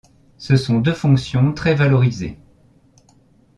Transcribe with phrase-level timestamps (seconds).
[0.39, 2.39] Ce sont deux fonctions très valorisées.